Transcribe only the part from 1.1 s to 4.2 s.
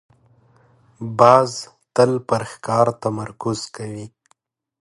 باز تل پر ښکار تمرکز کوي